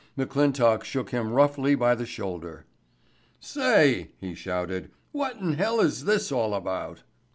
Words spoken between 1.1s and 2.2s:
him roughly by the